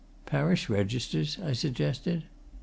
[0.25, 2.23] "Parish registers?" I suggested.